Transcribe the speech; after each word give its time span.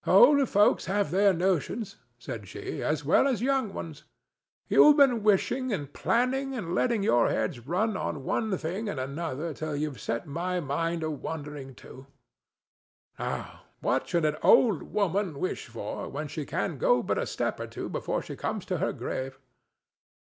"Old 0.07 0.49
folks 0.49 0.85
have 0.87 1.11
their 1.11 1.31
notions," 1.31 1.97
said 2.17 2.47
she, 2.47 2.81
"as 2.81 3.05
well 3.05 3.27
as 3.27 3.39
young 3.43 3.71
ones. 3.71 4.03
You've 4.67 4.97
been 4.97 5.21
wishing 5.21 5.71
and 5.71 5.93
planning 5.93 6.55
and 6.55 6.73
letting 6.73 7.03
your 7.03 7.29
heads 7.29 7.67
run 7.67 7.95
on 7.95 8.23
one 8.23 8.57
thing 8.57 8.89
and 8.89 8.99
another 8.99 9.53
till 9.53 9.75
you've 9.75 10.01
set 10.01 10.25
my 10.25 10.59
mind 10.59 11.03
a 11.03 11.11
wandering 11.11 11.75
too. 11.75 12.07
Now, 13.19 13.61
what 13.81 14.07
should 14.07 14.25
an 14.25 14.37
old 14.41 14.81
woman 14.91 15.37
wish 15.37 15.67
for, 15.67 16.09
when 16.09 16.27
she 16.27 16.47
can 16.47 16.79
go 16.79 17.03
but 17.03 17.19
a 17.19 17.27
step 17.27 17.59
or 17.59 17.67
two 17.67 17.87
before 17.87 18.23
she 18.23 18.35
comes 18.35 18.65
to 18.65 18.77
her 18.79 18.93
grave? 18.93 19.37